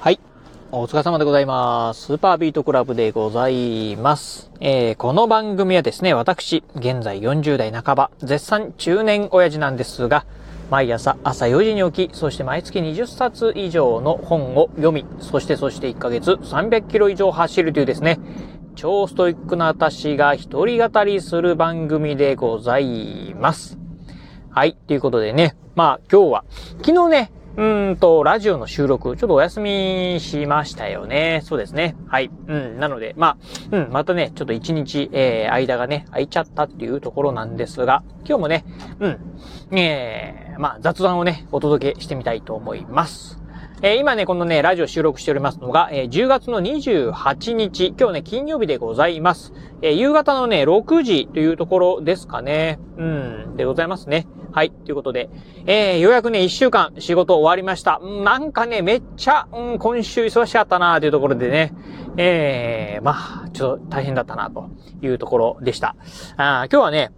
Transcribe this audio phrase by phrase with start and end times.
[0.00, 0.20] はい。
[0.72, 2.06] お疲れ様でございます。
[2.06, 4.50] スーパービートクラブでございます。
[4.58, 10.24] えー、この番組はですね、私、現在40代半ば、絶賛中年親父なんですが、
[10.70, 18.18] 毎朝朝4時に起き、そして毎月20冊以上の本を読み、そしてそして1ヶ月300キロ以上走るというですね、
[18.76, 23.76] 超ストイックな私が一人語りする番組でございます。
[24.48, 24.78] はい。
[24.86, 26.44] ということでね、まあ今日は、
[26.78, 31.40] 昨日ね、うんと、ラジオの収録、ちょっとお休みしましたよね。
[31.44, 31.96] そうですね。
[32.06, 32.30] はい。
[32.46, 32.78] うん。
[32.78, 33.38] なので、ま
[33.72, 38.64] あ、うん、またね、ちょっと一日、えー、間がね、空いちゃったっていうところなんですが、今日もね、
[39.00, 43.39] うん、えー、まあ、雑談をね、お届けしてみたいと思います。
[43.82, 49.54] えー今ね、このね、ラジオ収録しておりますのが、えー10月の28日、今日ね、金曜日でございます。
[49.80, 52.78] えー夕方のね、6時というところですかね。
[52.98, 54.26] うん、でございますね。
[54.52, 55.30] はい、ということで、
[55.64, 58.00] えーようやくね、1週間仕事終わりました。
[58.00, 61.72] なんかね、めっちゃ、ん、今週忙しかったなというところでね、
[62.18, 64.68] えー、まあ、ちょっと大変だったなと
[65.00, 65.96] いうところでした。
[66.36, 67.12] あ今日はね、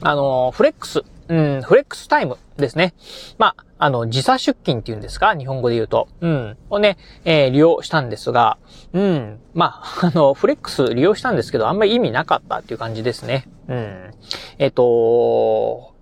[0.00, 2.94] あのーフレックス、うん、フレックスタイムですね。
[3.36, 5.34] まあ、あの、時差出勤っていうんですか？
[5.36, 6.08] 日本語で言うと。
[6.20, 6.56] うん。
[6.70, 8.56] をね、えー利用したんですが、
[8.94, 9.38] うん。
[9.54, 13.46] まあ、 あの、フレックス利用したんですけど、あんまり意味なかったっていう感じですね。
[13.68, 14.10] うん。
[14.58, 14.84] えっ、と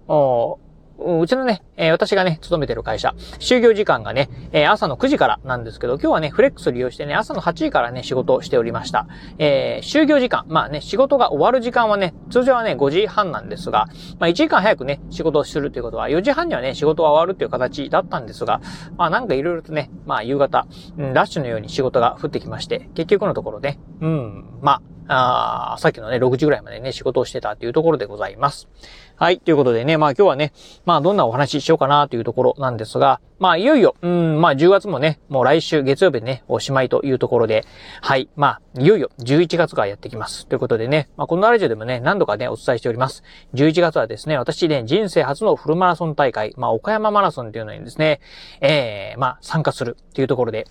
[0.07, 0.59] お
[1.05, 9.07] うちのね、えー私がね、勤めてる会社、就業時間がね、えー朝の9時からなんですけど、今日はね、フレックス利用してね、朝の8時からね、仕事をしておりました。
[9.39, 13.87] えー就業時間、まあね、仕事が終わる時間はね、通常はね、5時半なんですが、
[14.19, 18.61] まあ1時間早くね、仕事をするということは、4時半にはね、仕事が終わるっていう形だったんですが、
[18.97, 20.67] まあなんかいろいろとね、まあ夕方、
[20.99, 28.69] うん、ラッシュのように仕事が降ってきまして、結局のところね、うん、まあ、あーさっきのね、6時ぐらいまでね、仕事をしてたというところでございます。
[29.17, 29.39] はい。
[29.39, 30.53] ということでね、まあ今日はね、
[30.85, 37.65] まあどんなお話ししようかなというところなんですが、まあいよいよ、うん、まあ10月もね、もう来週月曜日ね、おしまいというところで、
[38.01, 38.29] はい。
[38.35, 40.47] まあ、いよいよ11月がやってきます。
[40.47, 43.23] ということでね、まあこのラジオでもね、何度かね、お伝えしております。
[43.55, 48.21] 11月はですね、私ね、人生初のフルマラソン大会、まあ岡山マラソンっていうのにですね、
[48.61, 50.67] えー、まあ参加するというところで、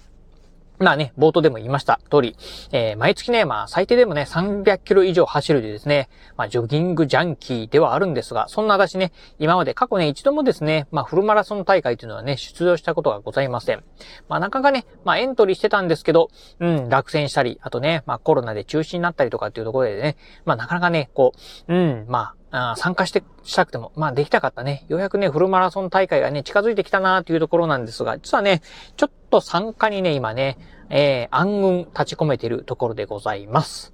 [0.84, 2.36] まあね、冒頭でも言いました通り、
[2.72, 13.84] えー毎月ね、まあ最低でもね、300キロ以上走るでですね、まあジョギングジャンキーではあるんですが、そんな私ね、今まで過去ね、一度もですね、まあフルマラソン大会というのはね、出場したことがございません。
[14.28, 16.30] まあなかなかね、まあエントリーしてたんですけど、
[16.60, 21.34] うん、落選したり、あとね、まあコロナで中止になったりとかっていうところでね、まあなかなかね、こ
[21.68, 24.86] う、うん、まあ、参加して、したくても、まあできたかったね。
[24.88, 28.62] ようやくね、フルマラソン大会がね、近づいてきたなというところなんですが、実はね、
[28.96, 33.94] ちょっと参加にね、今ね、えー、暗雲立ち込めているところでございます。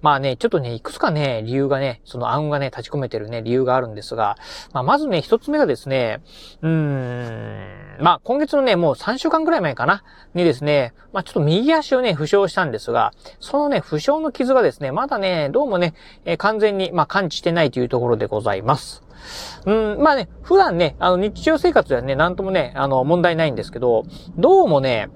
[0.00, 4.36] まあね、ちょっとね、いくつかね、理由がね、その暗雲がね、立ち込めてるね、理由があるんですが、
[4.72, 6.20] まあ、まずね、一つ目がですね、
[6.62, 10.04] うーん、まあ、今月のね、もう3週間くらい前かな、
[10.34, 15.94] にですね、まあ、ちょっと右足をね、負傷したんですが、そのね、負傷の傷がですね、まだね、どうもね、
[16.24, 19.02] えー完全に、まあ、感知してないというところでございます。
[19.66, 24.04] うん、まあね、普段ね、あの、日常生活ではね、なんともね、あの、問題ないんですけど、
[24.36, 25.08] どうもね、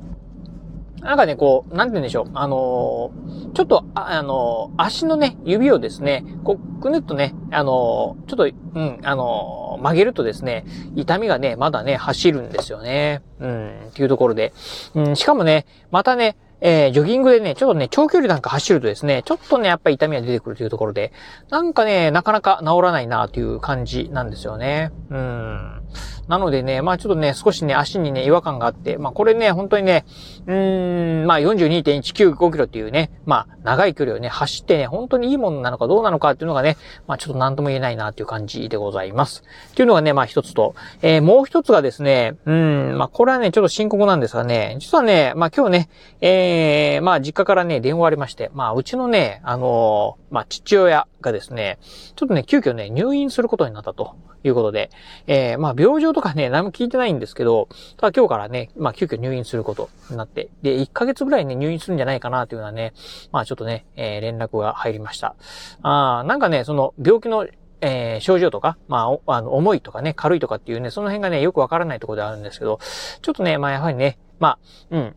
[1.03, 2.31] なんかね、こう、なんて言うんでしょう。
[2.35, 10.65] あのーちょっと、あ、あのー足のね、指をですね、こう、ぐぬっとね、あのーちょっと、うん、あの曲げるとですね、
[10.95, 13.23] 痛みがね、まだね、走るんですよね。
[13.41, 14.53] うん、っていうところで。
[14.95, 21.12] うん、しかもね、またね、えージョギングでね、ちょっとね、長距離なんか走るとですね、ちょっとね、やっぱり痛みが出てくるというところで、
[21.51, 24.93] なんかね、なかなか治らないなという感じなんですよね。
[25.11, 25.81] うん。
[26.29, 30.05] なのでね、まあちょっとね、少しね、足にね、違和感があって、まあこれね、本当にね、
[30.47, 36.77] うーん、まあ42.195キロっていうね、まあ長い距離をね、走ってね、本当にいいものなのかどうなのかっていうのがね、
[37.07, 39.43] まあちょっと何とも言えないなっていう感じでございます。
[39.73, 45.89] っていうのがね、まあ一つと、えーもう一つがですね、うん、まあこれはね、ちょっと深刻なんですがね、実はね、まあ今日ね、
[46.21, 51.78] えー、まあ実家からね、電話ありまして、まあうちのね、あのーまあ父親がですね、
[52.16, 54.91] ちょっとね、急遽ね、入院することになったということで、
[55.26, 62.94] えー、まあ病状とかね、何も聞いてないんですけど、ただ今日からね、まあ急遽入院することになって、で、1ヶ月ぐらいね、入院するんじゃないかなというようなね、
[63.31, 65.37] まあちょっとね、えー連絡が入りました。
[65.82, 67.46] あーなんかね、その病気の
[67.82, 72.78] えー症状とか、まあ、あの、重いとかね、軽いとかっていうね、その辺がね、よくわからないところであるんですけど、
[73.20, 74.58] ちょっとね、まあ、やはりね、まあ、
[74.90, 75.14] うん、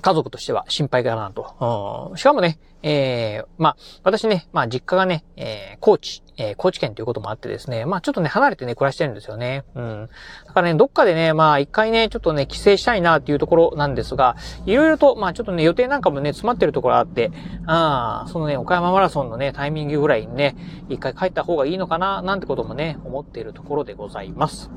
[0.00, 2.10] 家族としては心配かなと。
[2.10, 9.64] うんしかもね、えー、まあ、私ね、まあ、実家がね、えー、高知、えー、高知県ということもあってですね、まあ、ちょっとね、離れてね、暮らしてるんですよね。
[9.74, 10.08] うん。
[10.46, 17.32] だからね、どっかでね、まあ、一回ね、ちょっとね、帰省したいなっていうところなんですが、いろいろと、まあ、ちょっとね、予定なんかもね、詰まってるところあって、
[17.66, 20.54] ああ、そのね、岡山マラソンのね、タイミングぐらいにね、
[20.88, 24.70] 一回帰った方がいいのかな、なんてこともね、思っているところでございます。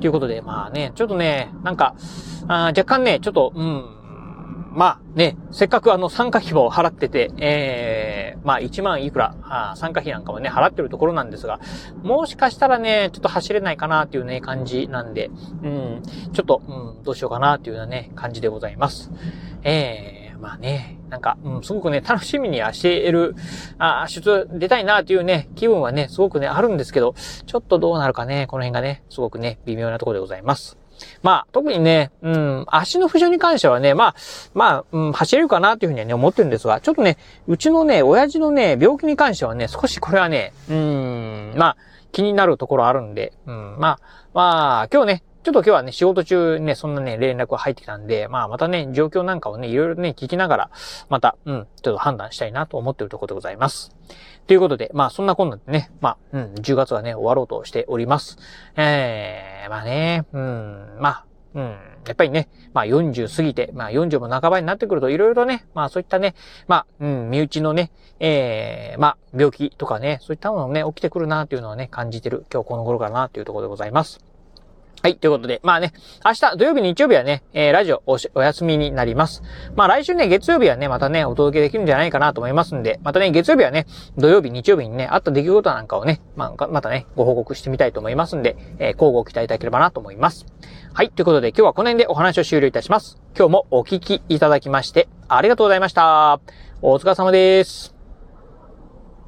[0.00, 1.94] ということで、まあね、ちょっとね、なんか、
[2.46, 3.97] あー若干ね、ちょっと、うん、
[4.78, 11.58] まあね、せっかくあの参加費も払ってて、えー、まあ1万いくら、あ参加費なんかもね、払ってるところなんですが、
[12.04, 15.32] もしかしたらね、ちょっと走れないかなっていうね、感じなんで、
[15.64, 16.02] うん、
[16.32, 19.10] ちょっと、うん、どうしようかなっていうようなね、感じでございます。
[19.64, 23.34] えー、まあね、なんか、うん、すごくね、楽しみにはしている、
[23.78, 27.16] あ出出たいなっていうね、気分はね、すごくね、あるんですけど、
[27.46, 30.77] ちょっとどうなるかね、この辺がね、すごくね、微妙なところでございます。
[31.22, 34.14] まあ、特にね、うん、足の負傷に関してはね、まあ、
[34.54, 37.16] まあ、うん、走れるかなというふうにはね、思ってるんですが、ちょっとね、
[37.46, 41.76] うちのね、親父のね、病気に関してはね、少しこれはね、うん、まあ、
[42.12, 44.00] 気になるところあるんで、うん、まあ、
[44.34, 50.70] まあ、今日ね、ちょっと今日はね、仕事中ね、そんなね、連絡が入ってきたんで、まあまたね、状況なんかをね、いろいろね、聞きながら、
[51.08, 53.94] また、うん、ちょっと判断したいなと思っているところでございます。
[54.46, 58.36] ということで、まあそんなこんなでね、まあ、うん、10月はね、終わろうとしております。
[58.76, 61.24] えー、まあね、うん、まあ、
[61.54, 61.78] うん。
[62.06, 66.34] やっぱりね、まあ40過ぎて、まあ40も半ばになってくるといろいろとね、まあそういったね、
[66.66, 67.90] まあ、うん、身内のね、
[68.20, 74.27] ええー、まあ病気とかね、そういったものもね、起きてくるなっていうのはね、感じてる今日この頃かなっていうところでございます。
[75.00, 75.16] はい。
[75.16, 75.92] ということで、まあね、
[76.24, 79.42] 明日土曜日、日曜日はね、えー、ラジオおお休みになります。
[79.76, 83.86] まあ来週ね、月曜日はね、またね、お届けできるんじゃないかなと思いますんで、またね、月曜日はね、
[84.16, 90.46] 土曜日、日曜日にね、あった出来事なんかをね、まあ、またね、ご報告してみたいと思いますんで、えー、交互期待いただければなと思います。
[90.92, 91.10] はい。
[91.10, 93.20] ということで、今日はこの辺でお話を終了いたします。
[93.36, 96.40] 今日もお聞きいただきまして、ありがとうございました。
[96.82, 97.97] お疲れ様です。